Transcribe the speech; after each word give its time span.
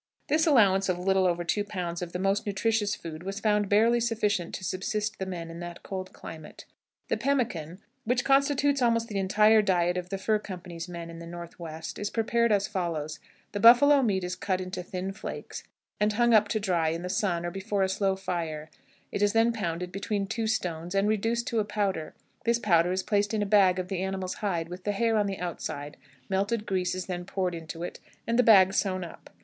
This 0.29 0.47
allowance 0.47 0.89
of 0.89 0.97
a 0.97 1.01
little 1.03 1.27
over 1.27 1.43
two 1.43 1.63
pounds 1.63 2.01
of 2.01 2.11
the 2.11 2.17
most 2.17 2.47
nutritious 2.47 2.95
food 2.95 3.21
was 3.21 3.39
found 3.39 3.69
barely 3.69 3.99
sufficient 3.99 4.55
to 4.55 4.63
subsist 4.63 5.19
the 5.19 5.27
men 5.27 5.51
in 5.51 5.59
that 5.59 5.83
cold 5.83 6.11
climate. 6.11 6.65
The 7.09 7.17
pemmican, 7.17 7.77
which 8.03 8.23
constitutes 8.25 8.81
almost 8.81 9.09
the 9.09 9.19
entire 9.19 9.61
diet 9.61 9.97
of 9.97 10.09
the 10.09 10.17
Fur 10.17 10.39
Company's 10.39 10.89
men 10.89 11.11
in 11.11 11.19
the 11.19 11.27
Northwest, 11.27 11.99
is 11.99 12.09
prepared 12.09 12.51
as 12.51 12.67
follows: 12.67 13.19
The 13.51 13.59
buffalo 13.59 14.01
meat 14.01 14.23
is 14.23 14.35
cut 14.35 14.59
into 14.59 14.81
thin 14.81 15.11
flakes, 15.13 15.63
and 15.99 16.13
hung 16.13 16.33
up 16.33 16.47
to 16.47 16.59
dry 16.59 16.89
in 16.89 17.03
the 17.03 17.07
sun 17.07 17.45
or 17.45 17.51
before 17.51 17.83
a 17.83 17.87
slow 17.87 18.15
fire; 18.15 18.71
it 19.11 19.21
is 19.21 19.33
then 19.33 19.53
pounded 19.53 19.91
between 19.91 20.25
two 20.25 20.47
stones 20.47 20.95
and 20.95 21.07
reduced 21.07 21.45
to 21.49 21.59
a 21.59 21.63
powder; 21.63 22.15
this 22.43 22.57
powder 22.57 22.91
is 22.91 23.03
placed 23.03 23.35
in 23.35 23.43
a 23.43 23.45
bag 23.45 23.77
of 23.77 23.87
the 23.87 24.01
animal's 24.01 24.33
hide, 24.41 24.67
with 24.67 24.83
the 24.83 24.93
hair 24.93 25.15
on 25.15 25.27
the 25.27 25.37
outside; 25.37 25.95
melted 26.27 26.65
grease 26.65 26.95
is 26.95 27.05
then 27.05 27.23
poured 27.23 27.53
into 27.53 27.83
it, 27.83 27.99
and 28.25 28.39
the 28.39 28.41
bag 28.41 28.73
sewn 28.73 29.03
up. 29.03 29.29